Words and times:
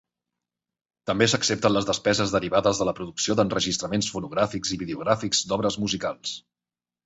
També 1.09 1.27
s'accepten 1.33 1.73
les 1.75 1.89
despeses 1.89 2.33
derivades 2.37 2.81
de 2.83 2.89
la 2.91 2.95
producció 3.01 3.37
d'enregistraments 3.43 4.11
fonogràfics 4.17 4.75
i 4.77 4.83
videogràfics 4.87 5.47
d'obres 5.53 5.81
musicals. 5.87 6.37